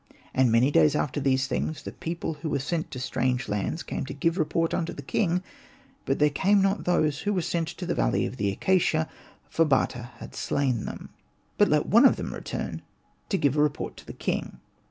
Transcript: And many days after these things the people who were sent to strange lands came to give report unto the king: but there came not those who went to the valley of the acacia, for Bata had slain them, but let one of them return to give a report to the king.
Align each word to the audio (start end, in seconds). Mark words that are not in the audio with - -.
And 0.33 0.51
many 0.51 0.71
days 0.71 0.95
after 0.95 1.19
these 1.19 1.45
things 1.45 1.83
the 1.83 1.91
people 1.91 2.33
who 2.41 2.49
were 2.49 2.57
sent 2.57 2.89
to 2.89 2.97
strange 2.97 3.47
lands 3.47 3.83
came 3.83 4.03
to 4.07 4.15
give 4.15 4.39
report 4.39 4.73
unto 4.73 4.93
the 4.93 5.03
king: 5.03 5.43
but 6.05 6.17
there 6.17 6.31
came 6.31 6.59
not 6.59 6.85
those 6.85 7.19
who 7.19 7.33
went 7.33 7.67
to 7.67 7.85
the 7.85 7.93
valley 7.93 8.25
of 8.25 8.37
the 8.37 8.49
acacia, 8.51 9.07
for 9.47 9.63
Bata 9.63 10.09
had 10.17 10.33
slain 10.33 10.85
them, 10.85 11.09
but 11.59 11.69
let 11.69 11.85
one 11.85 12.05
of 12.05 12.15
them 12.15 12.33
return 12.33 12.81
to 13.29 13.37
give 13.37 13.55
a 13.55 13.61
report 13.61 13.95
to 13.97 14.07
the 14.07 14.11
king. 14.13 14.57